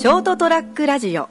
[0.00, 1.28] ショートトラックラジオ。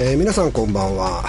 [0.00, 1.22] えー皆さんこんばんは。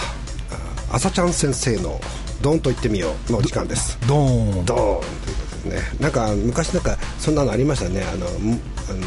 [0.90, 2.02] あ朝ちゃん先生の
[2.42, 4.00] 「ドンと言ってみよう」の時間です。
[4.08, 4.66] ドーン。
[4.66, 8.04] ドーンというですねなんか昔なんかそんなのありましたね。
[8.04, 8.28] あの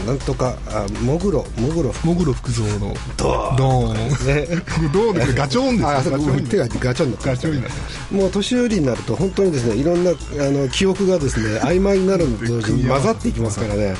[0.06, 2.94] なんとかあもぐろもぐろもぐろ福蔵の。
[3.16, 3.56] ドーン。
[3.56, 3.96] ドーン。
[4.26, 4.62] ね。
[4.92, 5.88] ドーンでこれガチョーンですよ。
[5.88, 6.02] あ
[6.50, 7.76] 手がガチョンガチョンになって
[8.12, 10.14] まもう年寄りになると本当にですねいろんなあ
[10.50, 13.94] の記憶がですね曖昧になるのと同時に混ざっていきますからね。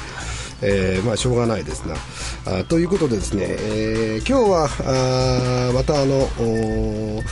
[0.62, 1.94] えーまあしょうがないですな。
[2.60, 7.22] あということでですね、えー今日はあーまたあのお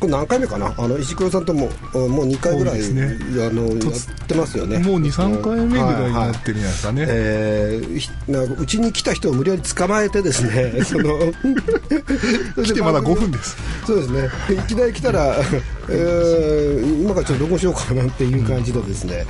[0.00, 0.74] これ何回目かな？
[0.76, 3.16] あの石黒さんともおもう2回ぐらい、ね。
[3.46, 4.78] あのやってますよね。
[4.78, 11.18] もう23回目ぐらいになってるるんじゃないですかね、えーひなうちに来た人を無理やり捕まえてですね その
[12.64, 13.56] 来てまだ5分です。
[13.86, 14.28] そうですね。
[14.54, 15.36] いきなり来たら、
[15.90, 19.24] えー今からちょっと録音しようかなっていう感じでですね、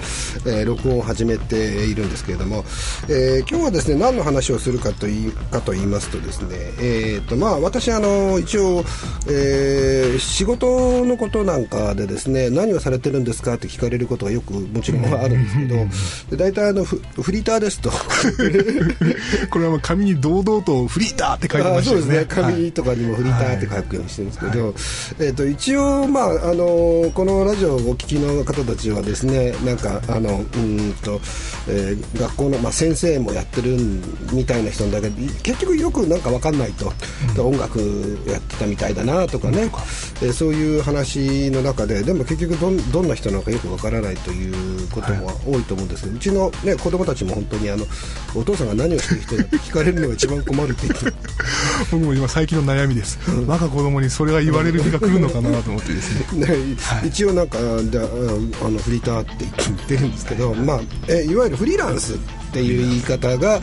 [0.47, 2.65] えー録音を始めているんですけれども、
[3.09, 8.85] えー今日はですね何の話をするかといいかと言いますとですね、えーとまあ、私あの一応、
[9.29, 17.91] えー仕事のことなんかでですね何をされてるんですかって聞かれることがよくもちろんあるんですけどで大体あのフフリーターですと。
[19.51, 22.03] これはもう紙に堂々とフリーターって書いてましたよね。
[22.03, 22.27] あそうですね。
[22.29, 24.75] 紙とかにもフリーターって書くようにしてるんですけど、
[25.19, 31.21] えー、と一応、まああのこのラジオをお聞きの方たちはですねなんかあのうーんと、
[31.69, 33.77] えー学校の、まあ、先生もやってる
[34.33, 36.93] みたいな人だけど結局よくなんか分かんないと、
[37.43, 37.79] 音楽
[38.27, 39.63] やってたみたいだなとかね、
[40.23, 47.85] えーそういう話の中ででも結局どんどんな人なのかよく分からないということも多いと思うんですけど、うちの、ね、子供たちも本当にあの
[48.35, 51.13] お父さんが何をしてる人だって聞かれるのが一番困るって言って
[51.91, 53.19] 僕も今最近の悩みです。
[53.47, 56.38] 我が子供にそれが言われる日が来るのかなと思ってですねね
[57.05, 62.19] 一応なんかでああのフリーターって言ってるんですけど、まあ、えいわゆるフリーランスっ
[62.51, 63.61] ていう言い方が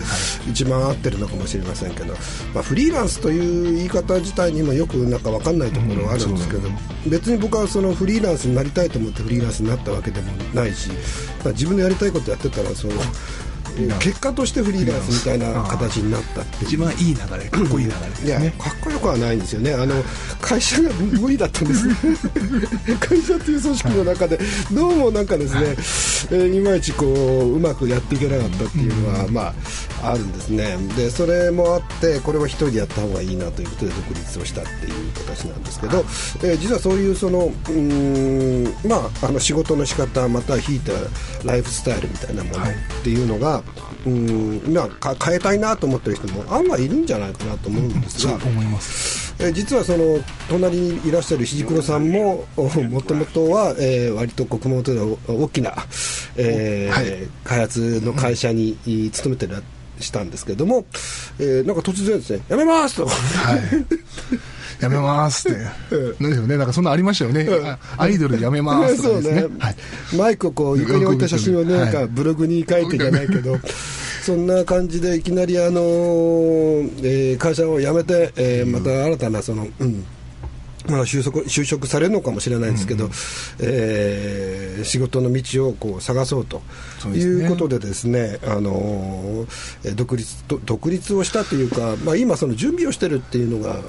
[0.47, 2.13] 一番合ってるのかもしれませんけど、
[2.53, 6.69] まあ、フリーランスという言い方自体にもよくなんか分かんないところがあるんですけど、
[7.07, 10.89] 別に僕はそのフリーランスになりたいと思ってフリーランスになったわけでもないし、
[11.43, 12.93] まあ、自分のやりたいことやってたらその
[13.99, 19.73] 結果としてフリーランスみたいな形になったって一番いい流れかっこいい流れですいやねかっこよくはないんですよね。
[19.73, 19.93] あの
[20.41, 21.87] 会社が無理だったんです。
[22.99, 24.39] 会社という組織の中で
[24.71, 25.61] どうもなんかですね、
[26.31, 29.53] えーいまいちこううまくやっていけなかったっていうのは、ま
[30.01, 30.77] ああるんですね。
[30.95, 34.93] でそれもあってこれは一人でやった方がいいなということで独立をしたっていう
[35.27, 36.05] 形なんですけど、
[36.43, 40.91] えー実はそういうそのうーんまああの仕事の仕方またはひいた
[41.43, 42.67] ライフスタイルみたいなものっ
[43.03, 43.63] ていうのが、
[44.05, 49.35] うーんまあか変えたいなと思ってる人も案外いるんじゃないかなと思うんですが、そう思います。
[49.39, 55.73] えー実はその隣にいらっしゃるひじくろさんももともとは、えー割と国門では大きな、
[56.37, 57.27] えーはい。
[57.43, 59.61] 開発の会社にい勤めてら
[59.99, 60.85] したんですけれども、
[61.39, 63.05] えーなんか突然ですね「やめます!」と。
[63.07, 63.15] はい
[64.79, 65.57] やめますって。
[66.23, 66.57] なんでしょうね。
[66.57, 67.47] なんかそんなありましたよね。
[67.63, 69.55] あアイドルやめますとそうねかですね。
[69.59, 69.75] はい。
[70.17, 73.57] マイクをこう床に置いた写真をね、はいなんかブログに書いてじゃないけど、
[74.21, 80.05] そんな感じでいきなりあのーえー会社を辞めて、えーまた新たなその、うん
[80.87, 83.09] まあ、就職就職されるのかもしれないですけど、
[83.59, 86.61] えー仕事の道をこう探そうと
[87.07, 89.47] いうことでですね、あの
[89.95, 93.79] 独立と独立をしたというか、まあ、今その準備をしてるっていうのが、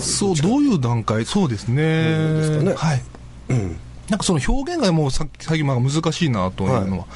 [0.00, 1.24] そう、どういう段階？
[1.24, 1.76] そうですね。
[1.84, 2.74] ですかね？
[2.74, 3.02] はい。
[3.50, 3.76] うん、
[4.08, 7.06] なんかその表現がもうさ最近まあ難しいなというのは、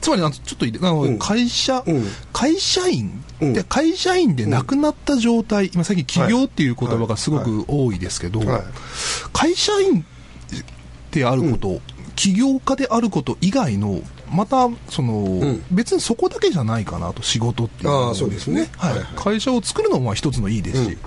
[0.00, 1.18] つまりあのちょっとあの、うん。
[1.18, 2.04] 会社、うん。
[2.32, 3.52] 会社員、うん。
[3.52, 8.62] で会社員で亡くなった状態、今最近起業っていう言葉がすごく多いですけど、はい。
[9.32, 10.04] 会社員
[11.10, 11.80] であること、
[12.14, 14.00] 起業家であること以外の
[14.32, 15.62] またその、ん。
[15.70, 18.14] 別にそこだけじゃないかなと仕事っていうのは。
[18.14, 18.70] そうですね。
[18.76, 19.00] はいはい。
[19.00, 19.08] はい。
[19.16, 20.98] 会社を作るのもまあ一つのいいですし、うん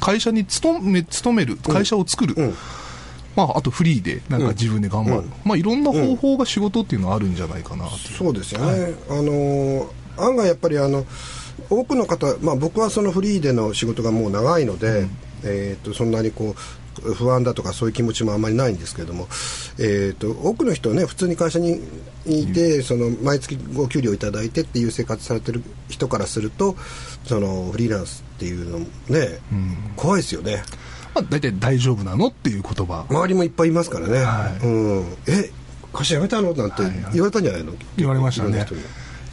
[0.00, 2.54] 会社に勤め勤める会社を作る、うん。
[3.34, 5.32] まあ、あとフリーでなんか自分で頑張る、うん。
[5.44, 9.86] まあ、いろんな方法が仕事っていうのはあるんじゃないかなと、そうですよね、あのー
[10.18, 11.04] 案外やっぱりあの
[11.68, 15.06] 多くの方、まあ、僕はそのフリーでの仕事がもう長いので、
[15.44, 19.28] えー、とそんなにこう不安だとかそういう気持ちもあんまりないんですけれども、
[19.78, 21.80] えー、と多くの人はね普通に会社に
[22.26, 26.76] いて、その毎月お給料いただいてっていう生活されてる人からすると
[27.24, 29.38] そのフリーランスっていうのもね、
[29.96, 30.62] 怖いですよね。
[31.14, 33.06] まあ、大体大丈夫なのっていう言葉。
[33.08, 34.66] 周りもいっぱいいますからね、はい。
[34.66, 35.50] うん、え
[35.92, 36.52] 会社辞めたの？
[36.52, 37.12] なんてはいはい。
[37.14, 38.50] 言われたんじゃないの、言われましたね。
[38.50, 38.82] いろんな人に。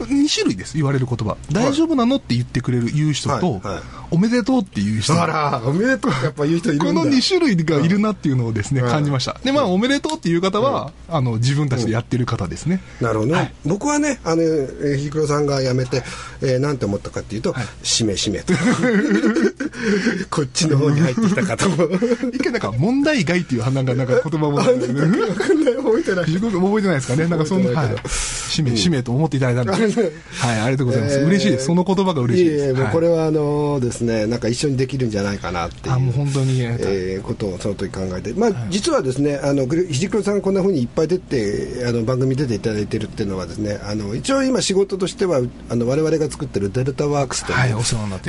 [0.00, 1.36] 2種類です言われる言葉。
[1.52, 2.16] 大丈夫なの？
[2.16, 3.82] って言ってくれる言う人と、はいはい
[4.14, 5.20] おめでとうっていう人。
[5.20, 8.88] あらおめでとうやっぱ言う人いるこの2種類がいるなっていうのをですね、うん。
[8.88, 9.36] 感じました。
[9.42, 13.54] でまあおめでとうっていう方は、あの自分たちでやってる方ですね、なるほどね、はい。
[13.66, 16.02] 僕はねあのえーひくろさんが辞めて、
[16.40, 18.54] えーなんて思ったかっていうと「しめしめ」と。
[20.30, 21.88] こっちの方に入ってきた方も。
[22.32, 24.88] 一回なんか問題外っていうなんかなんか言葉も、わかんない。
[24.88, 26.24] 覚えてない。
[26.24, 27.26] 覚えてないですかね。
[27.26, 31.18] なんかそんな、はい覚えてないけど、使命、使命と思っていただいたんで、 はい、ありがとうございます。
[31.18, 31.66] えー嬉しいです。
[31.66, 32.64] その言葉が嬉しいです。
[32.64, 32.92] いえいえもうはい。
[32.92, 47.74] これはあのですねなんか一緒にできるんじゃないかなっていうあ、もう本当に、えーことをその時考えて、まあ、実はですね、あのひじくろさんがこんなふうにいっぱい出て、あの番組に出ていただいてるっていうのはですね、あの一応今仕事としては、あの我々が作ってるデルタワークスというはい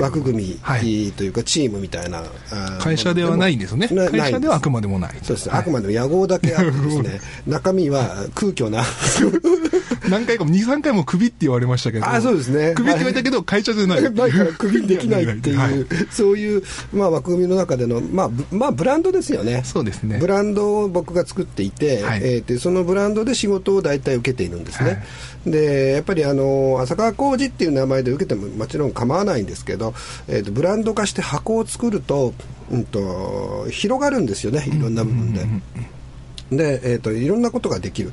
[0.01, 1.11] 枠組みはい。
[1.11, 2.23] というかチームみたいな、
[2.79, 3.87] 会社ではないんですよね。
[3.91, 5.15] な会社ではあくまでもない。
[5.21, 5.45] そうです。
[5.47, 5.61] ね、はい。
[5.61, 8.83] あくまでも野号だけあってですね、 中身は空虚な、
[10.09, 12.07] 何回かも、2、3回もクビって言われましたけど。
[12.07, 12.73] あそうですね。
[12.75, 14.01] クビって言われたけど、会社じゃない。
[14.11, 15.85] 前からクビにできないっていう、はい。
[16.11, 16.63] そういう、
[16.93, 19.61] まあ、枠組みの中での、まあぶまあ、ブランドですよね。
[19.65, 20.17] そうですね。
[20.19, 22.21] ブランドを僕が作っていて、はい。
[22.23, 24.89] えーでそのブランドで仕事を大体受けているんですね。
[24.89, 24.95] は
[25.47, 25.51] い。
[25.51, 29.93] でやっぱりあの浅川浩二っていう名前で受けてももちろん構わないんですけど、
[30.27, 32.33] えーとブランド化して箱を作ると,、
[32.71, 35.45] うん、と広がるんですよねいろんな部分で。
[36.51, 38.11] で、えー、といろんなことができる、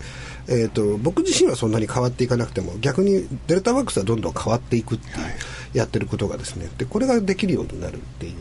[0.48, 5.14] えー、と僕自身はそんなに変わっていかなくても逆にデルタワークスはどんどん変わっていくっていう、
[5.72, 8.34] やってることがですねでこれができるようになるっていう、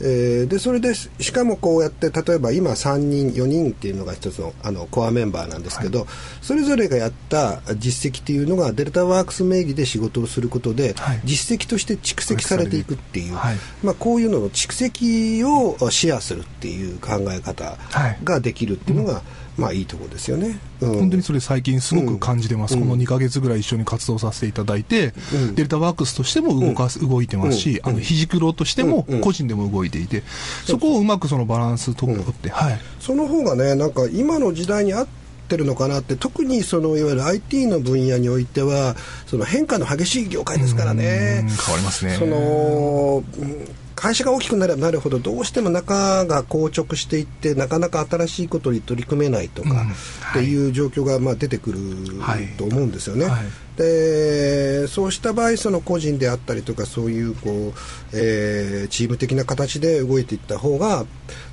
[0.00, 6.06] えーでそれでししかもこうやって例えば今3人4人っていうのが一つのあのコアメンバーなんですけど、
[6.40, 11.20] それぞれがやった実績っていうのがデルタワークス名義で仕事をすることで、はい。
[11.24, 13.56] 実績として蓄積されていくっていう、はい。
[13.82, 18.18] まあ、こういうのの蓄積をシェアするっていう考え方はい。
[18.24, 19.22] ができるっていうのが、
[19.58, 20.58] まあいいところですよね。
[20.80, 20.94] うん。
[20.94, 22.80] 本当にそれ最近すごく感じてます、うん。
[22.80, 25.54] この2か月ぐらい一緒に活動させていただいて、うん。
[25.54, 27.90] デルタワークスとしても動かす、動いてますし、うん。
[27.90, 29.20] あのひじくろとしてもうん。
[29.20, 30.22] 個人でも動いていて、
[30.64, 38.96] そこをうまくそのバランス取って、はい、その方がねなんか今の時代に合ってるのかなって特にそのいわゆる IT の分野においては
[39.26, 41.40] その変化の激しい業界ですからね。
[41.42, 42.14] うん変わりますね。
[42.18, 49.76] そのうん会社が大きくなればなるほどどうしても中が硬直していってなかなか新しいことに取り組めないとか、うん。
[49.76, 49.86] はい。
[50.30, 52.46] っていう状況がまあ出てくるはい。
[52.56, 53.26] と思うんですよね。
[53.26, 53.40] はい
[53.78, 57.72] でそうした場合その個人であったりとかそういうこう、
[58.12, 61.06] えーチーム的な形で動いていった方が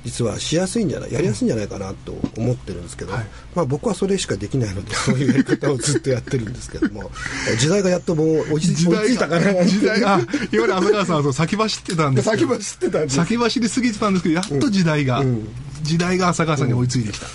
[0.04, 3.26] 実はしやすいんじゃないやりやすいんじゃないかなと思ってるんですけど、はい。
[3.54, 7.10] まあ、僕はそれしかできないので そういうやり方をずっとやってるんですけども
[7.58, 9.52] 時代がやっともう追いつ追いたかな。
[9.64, 15.48] 時代が、いわゆる浅川さんは先走ってたんですけど先走ってたんです先走りすぎてたんですけど、やっと時代が、うん。
[15.82, 17.26] 時代が浅川さんに追いついてきた。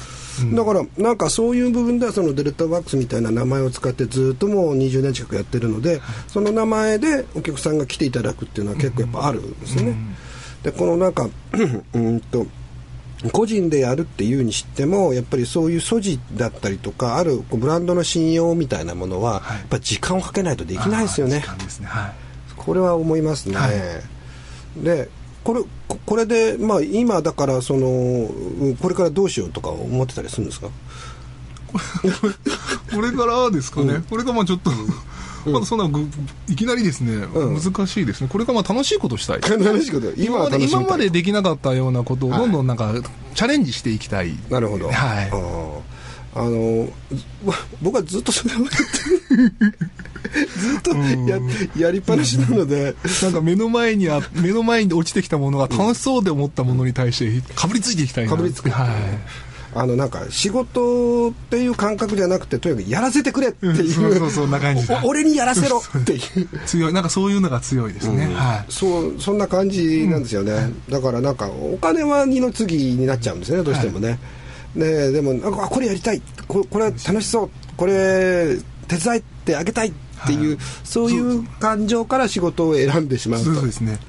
[0.54, 9.96] だからなんかそういう部分ではそのデルタワークスみたいな名前を使ってずっともう20年近くやってるのでその名前でお客さんが来ていただくっていうのは結構やっぱあるんですよね。
[10.64, 11.30] でこのなんか
[11.94, 12.46] うんと
[13.32, 21.42] 個人でやるっていうにしてもやっぱりそういう素地だったりとかあるブランドの信用みたいなものははいやっぱ時間をかけないとできないですよねね。
[21.86, 22.14] はい。
[22.56, 23.56] これは思いますね。
[23.56, 23.72] はい
[24.84, 25.10] で
[25.44, 30.68] これここれで、まあ、今だからそのうんこれからどうしようとか思ってたりするんですか？
[32.94, 34.72] これからですかね、これがまあちょっと、
[35.50, 36.06] まだそんなぐ
[36.50, 37.62] いきなりですね、うん。
[37.62, 40.12] 難しいですね、これからまあ楽しいことしたい、 楽しいこと。
[40.18, 42.40] 今今まで今までできなかったようなことをはい。
[42.42, 42.94] どんどんなんか
[43.36, 44.90] チャレンジしていきたい、なるほど。
[44.92, 45.32] はい。
[46.34, 47.24] あのず
[47.82, 48.78] 僕はずっとそれをやって
[50.32, 51.40] ずっとや
[51.78, 58.32] やりっぱなしなので、なんか目の前にあ目の前に落ちてきたものが楽しそうで思ったものに対してかぶりついていきたいな。
[58.32, 58.70] かぶりつく。
[58.70, 58.90] はい。
[59.74, 66.22] あのなんか仕事っていう感覚じゃなくてとにかくやらせてくれっていう、そうそうそんな感じ俺にやらせろっていう。
[66.66, 66.94] 強い。
[66.94, 68.72] なんかそういうのが強いですね、はい。
[68.72, 74.20] そうそんな感じなんですよね、だからなんかお金は二の次になっちゃうんですねどうしてもね、
[74.76, 76.22] ねでもなんかあこれやりたい。
[76.50, 77.50] ここれ楽しそう。
[77.78, 78.58] これ
[78.90, 79.88] 手伝ってあげたい。
[79.88, 79.94] っ
[80.26, 80.58] ていう、はい。
[80.84, 81.44] そういう。
[81.60, 83.54] 感情から仕事を選んでしまうと。
[83.54, 84.00] そうですね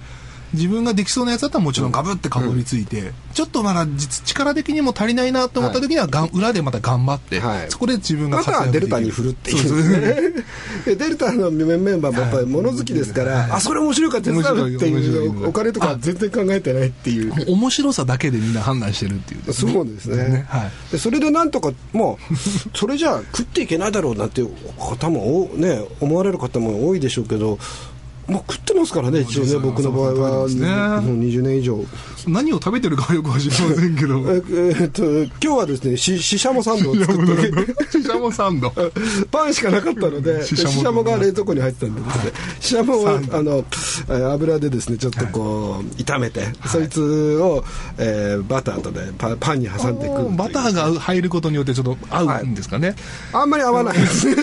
[0.53, 7.71] 自分ができそうなやつだったらもちろんガブってかぶりついて、ちょっとまだ実力的にも足りないなと思った時にはがん、裏でまた頑張って、はい。
[7.71, 10.01] そこで自分がまたはデルタに振るっていう。
[10.01, 10.45] ね
[10.85, 17.33] でデルタのメンバーもやっぱり物好きですから、あそれ面白いから手伝うっていうお金とか全然考えてないっていう。
[17.53, 20.29] 面白さだけでみんな判断してるっていうね、そうですね。
[20.29, 20.47] ね。
[20.49, 20.71] はい。
[20.91, 22.35] でそれでなんとかもう
[22.77, 27.59] それじゃあ食っていけないだろうなんていう方もおね思われる方も多いでしょうけど
[28.33, 31.79] もう食ってますからね一応ね僕の場合は、ね、もう20年以上。
[32.27, 34.21] 何を食べてるかはよくは知りませんけど。
[34.21, 38.73] ええっと今日はですねしししゃもサンドを作ってししゃもサンド。
[39.31, 41.03] パンしかなかったのでししゃも。
[41.03, 43.65] が冷蔵庫に入ってたんでですねししゃもをあの
[44.33, 47.65] 油でですねちょっとこう炒めて、そいつを、
[47.99, 52.95] えー、バターとねパパンに挟んでいくバターが入ることによってちょっと合うんですかね、
[53.33, 54.37] あんまり合わないですね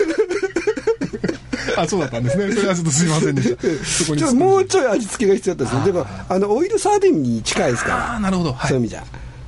[1.80, 2.52] あそうだったんですね。
[2.52, 3.62] それはちょっとすみませんでした。
[3.84, 5.92] そこにちょっともうちょい味付けが必要だったですね。
[5.92, 7.96] でもあのオイルサーディンに近いですから。
[8.12, 8.68] ああなるほど、はい。
[8.68, 9.04] そういう意味じゃ。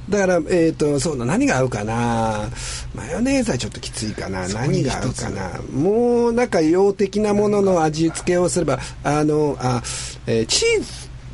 [0.09, 2.49] だから、えー、とそうだ何が合うかな。
[2.95, 4.47] マヨネーズはちょっときついかな。
[4.49, 5.61] 何が合うかな。
[5.73, 9.83] もうなんか洋的なものの味付けをすればあのあ、
[10.27, 10.85] えーチー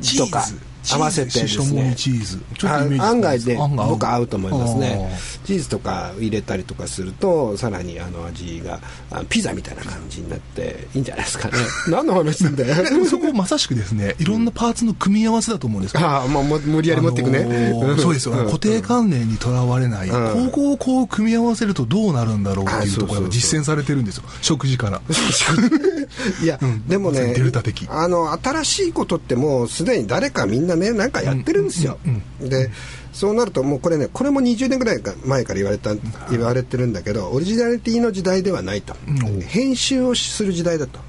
[0.01, 0.45] ズとか
[0.91, 1.89] 合わせてですね。
[1.89, 2.37] にチーズ。
[2.57, 5.09] ちょっとあイメージ案外で僕合うと思いますね。
[5.13, 8.79] あチーズとか入れたりとかするとさらにあの味が
[9.11, 11.57] あピザみたいな感じになっていいんじゃないですかね。
[11.89, 12.75] 何の話なんだよ。
[13.05, 18.45] そこまさしくですねいろんなパーツの組み合わせだと思うんですけどああもうもう無理やり持っていくね、あのーそうですよ、ん。
[18.45, 20.49] 固定観念にとらわれない、うん。
[20.51, 24.23] ここをこう組み合わせるとどうなるんだろうっていうところが実践されてるんですよ。
[24.41, 25.01] 食事から。
[26.43, 26.87] いや、うん。
[26.87, 27.33] でもね。
[27.33, 27.87] デルタ的。
[27.89, 31.97] あの新しいことってもうすでに誰かみんなねなんかやってるんですよ、
[32.39, 32.69] で
[33.11, 35.95] そうなるともうこれねこれも20年ぐらい前から言われた
[36.29, 40.99] 言われてるんだけどオリジナリティの時代ではないと、ん編集をする時代だと。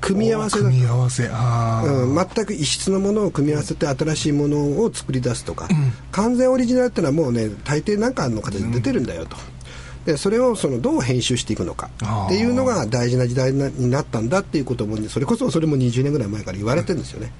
[0.00, 5.66] 組み合わせ組み合わせうん、全く異質のものを組み合わせて新しいものを作り出すとか、
[6.12, 9.36] 完全オリジナルってのはもうね大抵何かの形で出てるんだよと、
[10.04, 11.90] でそれをそのどう編集していくのか
[12.26, 17.32] っていうのが大事な時代なになったんだっていうこともそれこそそれも20年ぐらい前から言われてるんですよね、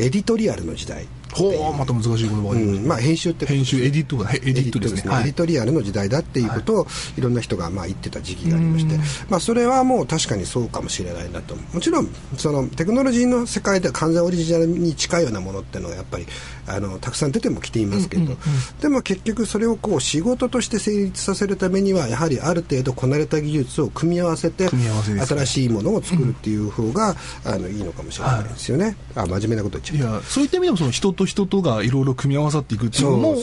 [0.00, 1.17] エディトリアルの時代。
[1.32, 5.10] ほうまた難しい言葉ましたうんまあ、編集って編集エディットがエディットですね。
[5.10, 5.20] はい。
[5.22, 7.20] エディトリアルの時代だっていうことをい。
[7.20, 8.96] ろんな人がまあ言ってた時期がありまして、
[9.28, 11.54] まあ、それはもう確かにそうかもしれないなと。
[11.72, 16.26] もちろんそのテクノロジーの世界で完全オリジナルに近いようなものっていうのがやっぱり
[16.66, 18.36] あのたくさん出てもきていますけど、
[18.80, 25.40] でも結局それをこう仕事として成立させるためにはやはりある程度こなれた技術を組み合わせて組み合わせですね。
[25.40, 33.34] 新しいものを作るっていう方が、あのいいのかもしれないですよね、あ真面目なこと言っちゃいやそういった意味でもその人と人とがいろいろ組み合わさっていくっていうのも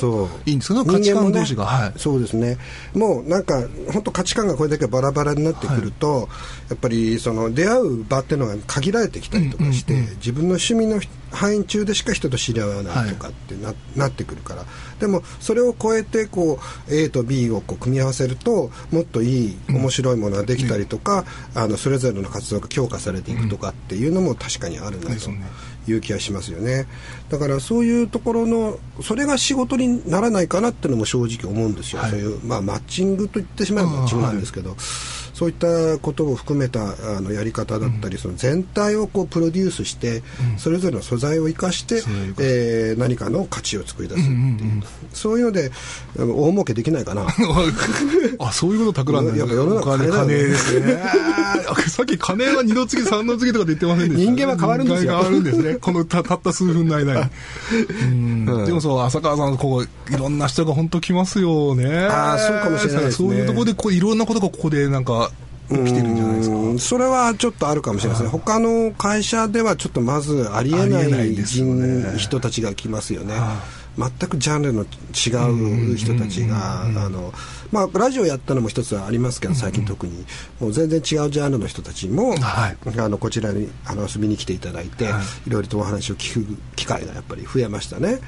[0.45, 1.93] いいんですけど価値観同士が、はい。
[1.97, 2.57] そうですね。
[2.93, 6.29] もうなんか本当価値観がこれだけバラバラになってくると、
[6.69, 10.15] やっぱりその出会う場っていうのが限られてきたりとかして、うんうんうん。
[10.15, 10.99] 自分の趣味の
[11.35, 14.65] 範囲中でしか人と知り合わないとかってな,、なってくるから。
[14.99, 25.29] でもそれを超えてこう A と B をこう組み合わせるともっといい面白いものができたりとか、あのそれぞれの活動が強化されていくとかっていうのも確かにあるなと
[25.91, 26.87] いう気がしますよね。
[27.29, 32.11] だからそういうところのそれが仕事にならないかなっていうのも正直思うんですよ、はい。
[32.11, 34.75] そういう、まあ、マッチングと言ってしまえばマッチングなんですけど、
[35.35, 36.81] そういったことを含めた
[37.17, 40.23] あのやり方だったり、その全体をこうプロデュースして、
[40.57, 42.01] それぞれの素材を生かして、
[42.39, 44.21] えー何かの価値を作り出す。
[44.21, 44.33] ってい
[44.79, 45.71] う,、そういうので
[46.17, 47.27] 大儲けできないかな。
[48.39, 50.55] あそういうこと企んでるやっぱ世の中お金金で。
[50.55, 51.03] すね
[51.67, 54.31] あさっき金は二度次三度次とかって言ってませんでした。
[54.31, 55.11] 人間は変わるんですよ。
[55.15, 55.75] 変わるんですね。
[55.75, 57.29] このたたった数分の間に。
[58.03, 58.45] うん。
[58.65, 59.87] でもそう浅川さんここい
[60.17, 62.05] ろんな人が本当来ますよね。
[62.05, 63.11] あーそうかもしれないね。
[63.11, 65.24] そういうところでこういろんなことがここでなんか
[65.69, 66.55] てるんじゃないですか？
[66.55, 73.33] うんそれはちょっとあるかもしれないですね、他の会社ではちょっとまずありえない人人たちが来ますよね。
[73.33, 73.61] は、
[73.97, 77.33] 全くジャンルの違う人たちが、あの
[77.71, 80.25] まあ、ラジオやったのも一つはありますけど、最近特に、
[80.59, 82.77] もう全然違うジャンルの人たちも、はい。
[82.99, 85.23] あのこちらにあの遊びに来ていただいて、はい。
[85.47, 88.19] いろいろとお話を聞く機会がやっぱり増えましたね。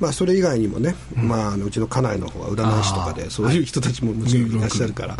[0.00, 4.50] まあ、それ以外にもね、まあ、あのうちの家内の方は占い師とかあでそういう人たちももちろん。
[4.50, 5.16] いらっしゃるから、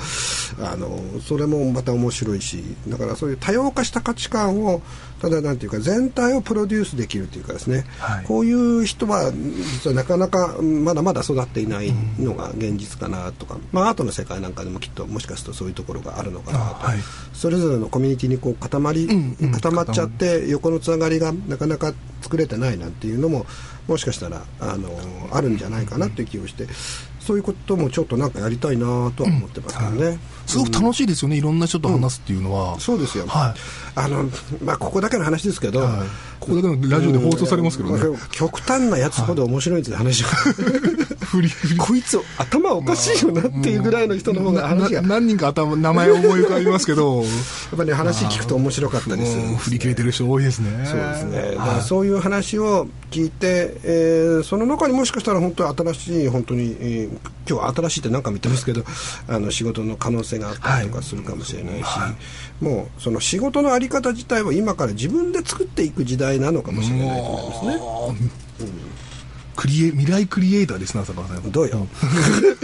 [0.73, 4.83] あのそれもまた面白いしだからそういう多様化した価値観を
[5.25, 8.25] ただなんていうか全体をプロデュースできるというかですね、はい。
[8.27, 16.99] こういう人は実はなかなかまだまだ育っていないのが現実かなとか、まあ、アートの世界なんかでもきっともしかするとそういうところがあるのかなと、あはい。
[17.33, 19.53] それぞれのコミュニティにこう固まり、んうん。
[19.53, 23.47] 固まっちゃって横のつながりがなかなか作れてないなんていうのも
[23.87, 24.91] もしかしたらあの
[25.31, 26.67] あるんじゃないかなっていう気をして
[27.25, 28.85] そういうこともちょっとなんかやりたいな
[29.17, 30.19] とは思ってますけどね。
[30.47, 31.39] すごく楽しいですよね。
[31.39, 32.79] いろんな人と話すっていうのは。
[32.79, 33.99] そうですよ、はい。
[33.99, 34.29] あの
[34.63, 35.91] まあ、ここだけの話ですけど、はい。
[36.39, 38.03] ここだけのラジオで放送されますけどね。
[38.03, 40.29] うん極端なやつほど面白いんですよ、話が。
[41.79, 47.25] こいつ頭おかしいよなっていうぐらいの人の方が話が、やっな何人か頭名前思い浮かびますけど。
[47.85, 49.53] ぱり話聞くと面白かったりするんです。
[49.53, 50.71] うん振り切れてる人多いですね。
[50.87, 51.83] そうですね、だからはい。
[51.83, 58.83] そういう話を聞いて、えーその中にもしかしたら本当に新しい本当に、えー今日は新しいって何か見てますけど
[59.29, 61.85] あの仕事の可能性があったりとかするかもしれないし、
[62.61, 67.77] もうその仕事の在り方自体を今から自分で作っていく時代なのかもしれないと思いますね。
[67.77, 68.17] も
[68.61, 68.65] う
[69.57, 71.51] クリエ未来クリエイターですね浅川さん。
[71.53, 71.87] どうよ？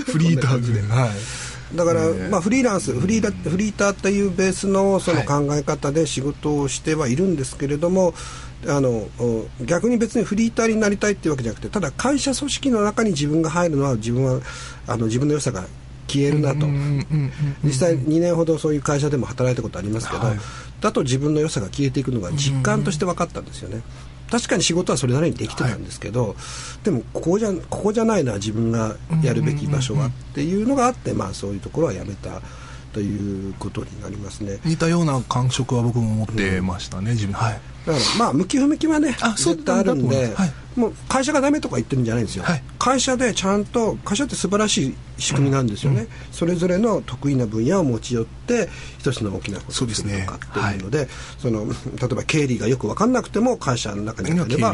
[0.07, 0.83] フリーターズで。
[0.89, 1.77] はい。
[1.77, 5.27] だから、まあ、フリーランスフリーラフリーターっていうベースのそのはい。
[5.27, 8.13] 考え方で仕事をしてはいるんですけれども、
[8.67, 14.41] あのお逆に別にフリーターになりたいっていうわけじゃなくてただ会社組織の中に自分が入るのは自分は
[14.87, 15.65] あの自分の良さが
[16.09, 17.33] 消えるなと、うんうんうん
[17.65, 20.39] 実際2年ほどそういう会社でも働いたことありますけど、はい。
[20.81, 23.83] だと自分の良さが消えていくのが実感として分かったんですよね。
[24.31, 26.37] 確かに仕事はそれなりにできてたんですけど、
[26.85, 32.41] でもここじゃここじゃないな自分がやるべき場所はっていうのがあって、まあ、そういうところはやめた
[32.93, 34.59] ということになりますね。
[34.65, 37.35] 似たような感触は僕も持ってましたね、自分。
[37.35, 37.61] はい。
[37.87, 40.35] だからまあ向き不向きはねあそう絶対あるんで
[40.81, 42.63] もう会社がダメとか言ってるんじゃないんですよ、はい。
[42.79, 48.69] 会社でちゃんと会社って素晴らしい仕組みなんですよね、それぞれの得意な分野を持ち寄って
[48.99, 51.09] 一つの大きなことをするとかっていうので
[51.39, 51.73] その例
[52.11, 54.73] えば経理がよく分かんなくても会社の中に入れば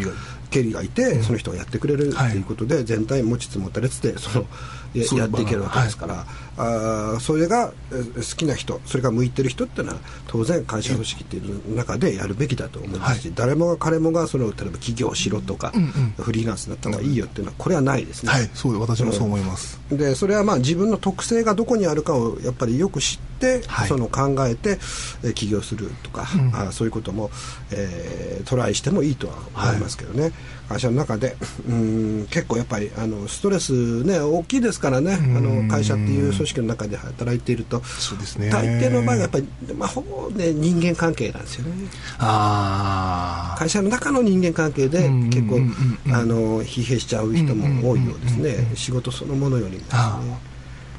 [0.50, 4.46] 経理がいて、その人がやってくれるっていうことで、全体持ちつ持たれつでその
[4.94, 6.26] やっていけるわけですから、
[6.58, 15.72] あーそれがえ好きな人それが向いてる人っていうのは当然会社組織っていう中でやるべきだと思いますし、誰もが彼もがその例えば起業しろとか、
[16.18, 18.32] フリーランスになった方がいいよっていうのはこれはないですね。
[18.32, 18.50] はい。
[18.54, 23.88] そう私もそう思います、でそれはまあ自分の特性がどこにあるかをやっぱりよく知って、はい。
[23.88, 24.78] その考えて、
[25.24, 27.30] えー起業するとか、あそういうことも、
[27.70, 30.32] えートライしてもいいとは思いますけどね、
[30.68, 31.36] 会社の中で
[31.68, 37.82] うん結構やっぱりあのストレスね大きいですからねあの会社っていう組織の中で働いていると。
[37.84, 38.50] そうですね。
[38.50, 41.88] 大抵の場合はやっぱり、まあ、ほぼね人間関係なんですよね。
[42.18, 45.60] ああ会社の中の人間関係でうん結構
[46.12, 48.70] あの疲弊しちゃう人も多いようですね。
[48.74, 49.90] 仕事そのものよりもですね。
[49.92, 50.20] あ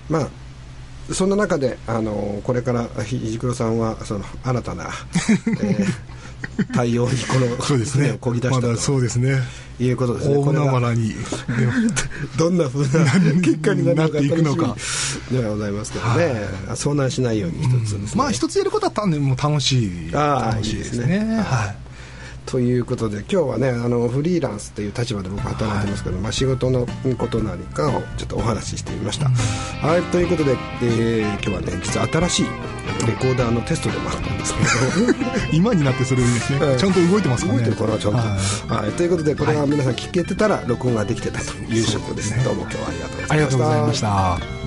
[0.09, 0.29] まあ
[1.13, 4.89] そんな中であのこれからひじくろさんはその新たな、
[5.61, 6.16] えー
[6.73, 8.05] 対応にこのそうですね。
[8.05, 9.39] 船をこぎ出したまだそうとですね。
[9.79, 10.35] いうことですね。
[10.37, 11.13] 大海原に。
[12.37, 12.87] どんなふうな
[13.41, 14.75] 結果になっていくのか
[15.31, 20.11] ではございますけどね、遭難しないように一つですね、まあ一つやることは単にもう楽しい。
[20.11, 21.35] 楽しいですいいですねね。
[21.41, 21.86] はい
[22.47, 32.45] ということで今日はねあのフリーランスという立場で僕働いてますけど、まあ、仕事のこと何かをちょっとお話ししてみました、はいということで、えー今日はね実は新しい
[33.05, 35.37] レコーダーのテストでもあったんですけど。
[35.51, 36.77] 今になってそれですね、うん。
[36.77, 37.59] ちゃんと動いてますかね。
[37.59, 38.85] 動いてるかなちゃんと、はい。
[38.85, 43.33] はい、ということでこれは皆さん聞けてたら録音ができてたという証拠です、どうも今日はありがとうございました。
[43.33, 44.66] ありがとうございました